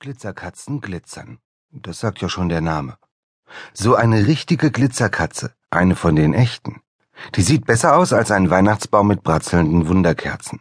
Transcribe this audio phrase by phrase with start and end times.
[0.00, 1.40] Glitzerkatzen glitzern.
[1.72, 2.98] Das sagt ja schon der Name.
[3.74, 6.82] So eine richtige Glitzerkatze, eine von den echten.
[7.34, 10.60] Die sieht besser aus als ein Weihnachtsbaum mit bratzelnden Wunderkerzen.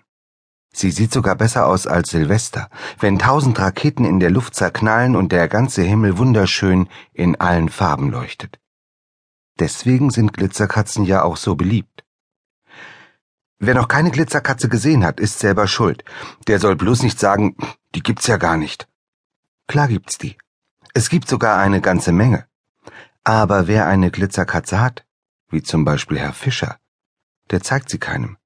[0.73, 2.67] Sie sieht sogar besser aus als Silvester,
[2.99, 8.09] wenn tausend Raketen in der Luft zerknallen und der ganze Himmel wunderschön in allen Farben
[8.09, 8.59] leuchtet.
[9.59, 12.03] Deswegen sind Glitzerkatzen ja auch so beliebt.
[13.59, 16.03] Wer noch keine Glitzerkatze gesehen hat, ist selber schuld.
[16.47, 17.55] Der soll bloß nicht sagen,
[17.93, 18.87] die gibt's ja gar nicht.
[19.67, 20.37] Klar gibt's die.
[20.93, 22.47] Es gibt sogar eine ganze Menge.
[23.23, 25.05] Aber wer eine Glitzerkatze hat,
[25.49, 26.77] wie zum Beispiel Herr Fischer,
[27.51, 28.37] der zeigt sie keinem.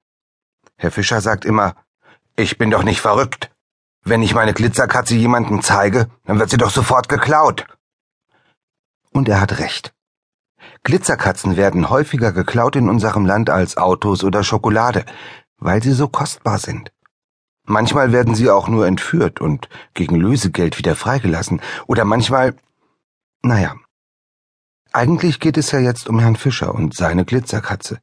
[0.76, 1.76] Herr Fischer sagt immer,
[2.36, 3.52] ich bin doch nicht verrückt.
[4.04, 7.68] Wenn ich meine Glitzerkatze jemandem zeige, dann wird sie doch sofort geklaut.
[9.12, 9.94] Und er hat recht.
[10.84, 15.06] Glitzerkatzen werden häufiger geklaut in unserem Land als Autos oder Schokolade,
[15.58, 16.92] weil sie so kostbar sind.
[17.66, 21.62] Manchmal werden sie auch nur entführt und gegen Lösegeld wieder freigelassen.
[21.88, 22.56] Oder manchmal.
[23.44, 23.76] Naja.
[24.94, 28.00] Eigentlich geht es ja jetzt um Herrn Fischer und seine Glitzerkatze.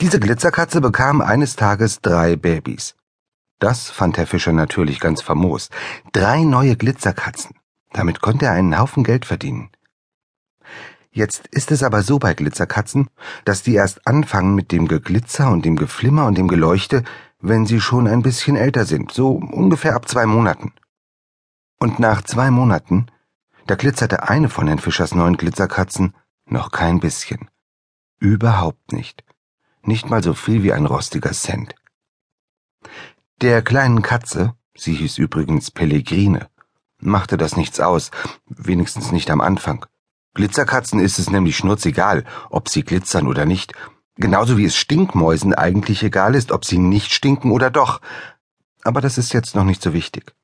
[0.00, 2.94] Diese Glitzerkatze bekam eines Tages drei Babys.
[3.58, 5.70] Das fand Herr Fischer natürlich ganz famos.
[6.12, 7.56] Drei neue Glitzerkatzen.
[7.92, 9.70] Damit konnte er einen Haufen Geld verdienen.
[11.10, 13.08] Jetzt ist es aber so bei Glitzerkatzen,
[13.44, 17.04] dass die erst anfangen mit dem Geglitzer und dem Geflimmer und dem Geleuchte,
[17.46, 20.72] wenn sie schon ein bisschen älter sind, so ungefähr ab zwei Monaten.
[21.78, 23.06] Und nach zwei Monaten,
[23.66, 26.14] da glitzerte eine von Herrn Fischers neuen Glitzerkatzen
[26.46, 27.50] noch kein bisschen.
[28.18, 29.24] Überhaupt nicht.
[29.82, 31.74] Nicht mal so viel wie ein rostiger Cent.
[33.42, 36.48] Der kleinen Katze, sie hieß übrigens Pellegrine,
[36.98, 38.10] machte das nichts aus,
[38.46, 39.84] wenigstens nicht am Anfang.
[40.32, 43.74] Glitzerkatzen ist es nämlich schnurzegal, ob sie glitzern oder nicht,
[44.16, 48.00] Genauso wie es Stinkmäusen eigentlich egal ist, ob sie nicht stinken oder doch.
[48.82, 50.34] Aber das ist jetzt noch nicht so wichtig.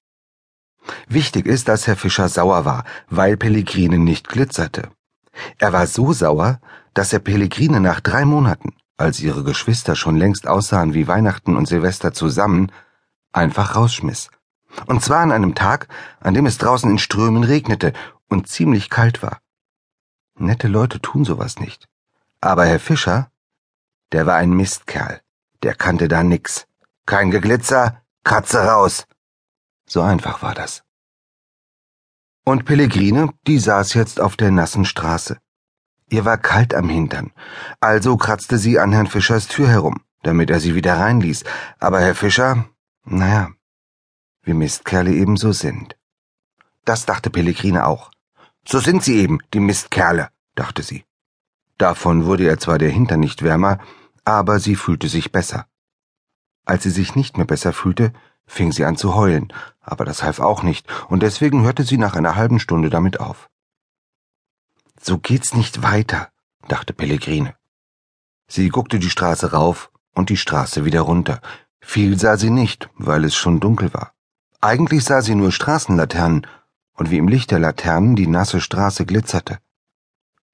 [1.08, 4.90] Wichtig ist, dass Herr Fischer sauer war, weil Pellegrine nicht glitzerte.
[5.58, 6.60] Er war so sauer,
[6.94, 11.66] dass er Pellegrine nach drei Monaten, als ihre Geschwister schon längst aussahen wie Weihnachten und
[11.66, 12.72] Silvester zusammen,
[13.32, 14.30] einfach rausschmiss.
[14.86, 15.88] Und zwar an einem Tag,
[16.20, 17.92] an dem es draußen in Strömen regnete
[18.28, 19.40] und ziemlich kalt war.
[20.38, 21.88] Nette Leute tun sowas nicht.
[22.40, 23.30] Aber Herr Fischer
[24.12, 25.20] der war ein Mistkerl.
[25.62, 26.66] Der kannte da nix.
[27.06, 29.06] Kein Geglitzer, Katze raus.
[29.86, 30.82] So einfach war das.
[32.44, 35.38] Und Pellegrine, die saß jetzt auf der nassen Straße.
[36.08, 37.32] Ihr war kalt am Hintern,
[37.80, 41.44] also kratzte sie an Herrn Fischers Tür herum, damit er sie wieder reinließ.
[41.78, 42.66] Aber Herr Fischer,
[43.04, 43.50] naja,
[44.42, 45.96] wie Mistkerle ebenso sind.
[46.84, 48.10] Das dachte Pellegrine auch.
[48.66, 51.04] So sind sie eben, die Mistkerle, dachte sie.
[51.78, 53.78] Davon wurde er zwar der Hintern nicht wärmer,
[54.24, 55.66] aber sie fühlte sich besser.
[56.64, 58.12] Als sie sich nicht mehr besser fühlte,
[58.46, 62.16] fing sie an zu heulen, aber das half auch nicht, und deswegen hörte sie nach
[62.16, 63.48] einer halben Stunde damit auf.
[65.00, 66.28] So geht's nicht weiter,
[66.68, 67.54] dachte Pellegrine.
[68.48, 71.40] Sie guckte die Straße rauf und die Straße wieder runter.
[71.80, 74.12] Viel sah sie nicht, weil es schon dunkel war.
[74.60, 76.46] Eigentlich sah sie nur Straßenlaternen,
[76.94, 79.58] und wie im Licht der Laternen die nasse Straße glitzerte.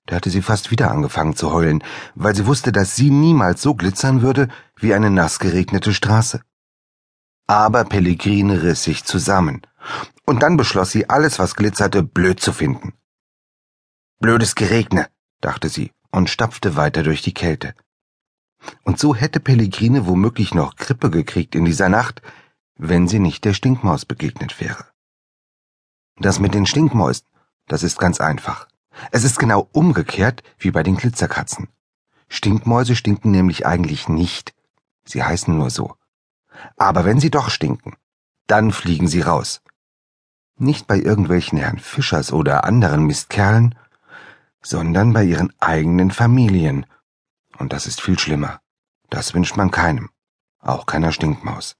[0.06, 1.82] Da hatte sie fast wieder angefangen zu heulen,
[2.14, 6.40] weil sie wusste, dass sie niemals so glitzern würde wie eine nass geregnete Straße.
[7.48, 9.62] Aber Pellegrine riss sich zusammen,
[10.24, 12.94] und dann beschloss sie, alles, was glitzerte, blöd zu finden.
[14.18, 15.08] Blödes Geregne,
[15.40, 17.74] dachte sie und stapfte weiter durch die Kälte.
[18.82, 22.22] Und so hätte Pellegrine womöglich noch Grippe gekriegt in dieser Nacht,
[22.76, 24.86] wenn sie nicht der Stinkmaus begegnet wäre.
[26.16, 27.26] Das mit den Stinkmäusen,
[27.66, 28.66] das ist ganz einfach.
[29.10, 31.68] Es ist genau umgekehrt wie bei den Glitzerkatzen.
[32.28, 34.54] Stinkmäuse stinken nämlich eigentlich nicht.
[35.04, 35.94] Sie heißen nur so.
[36.76, 37.94] Aber wenn sie doch stinken,
[38.46, 39.60] dann fliegen sie raus.
[40.58, 43.74] Nicht bei irgendwelchen Herrn Fischers oder anderen Mistkerlen,
[44.62, 46.86] sondern bei ihren eigenen Familien.
[47.58, 48.60] Und das ist viel schlimmer.
[49.10, 50.10] Das wünscht man keinem,
[50.60, 51.76] auch keiner Stinkmaus.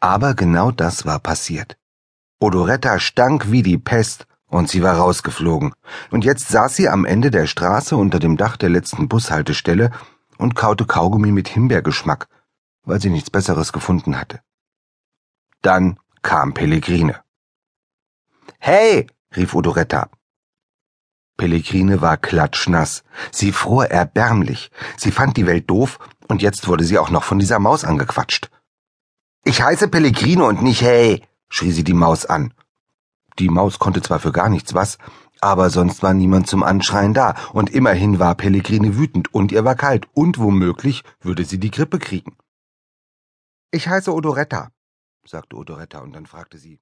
[0.00, 1.78] Aber genau das war passiert.
[2.38, 5.72] Odoretta stank wie die Pest und sie war rausgeflogen.
[6.10, 9.90] Und jetzt saß sie am Ende der Straße unter dem Dach der letzten Bushaltestelle
[10.36, 12.28] und kaute Kaugummi mit Himbeergeschmack,
[12.84, 14.40] weil sie nichts Besseres gefunden hatte.
[15.62, 17.20] Dann kam Pellegrine.
[18.58, 19.06] Hey!
[19.36, 20.10] rief Odoretta.
[21.36, 23.04] Pellegrine war klatschnass.
[23.30, 24.70] Sie fror erbärmlich.
[24.96, 25.98] Sie fand die Welt doof
[26.28, 28.50] und jetzt wurde sie auch noch von dieser Maus angequatscht.
[29.44, 31.22] Ich heiße Pellegrine und nicht Hey!
[31.48, 32.52] schrie sie die Maus an
[33.40, 34.98] die Maus konnte zwar für gar nichts was,
[35.40, 39.74] aber sonst war niemand zum Anschreien da, und immerhin war Pellegrine wütend und ihr war
[39.74, 42.36] kalt, und womöglich würde sie die Grippe kriegen.
[43.70, 44.68] Ich heiße Odoretta,
[45.26, 46.80] sagte Odoretta, und dann fragte sie,